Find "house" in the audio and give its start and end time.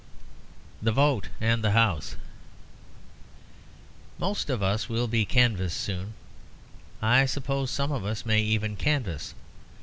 1.73-2.15